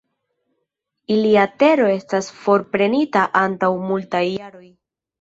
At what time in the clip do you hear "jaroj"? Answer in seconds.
4.31-4.69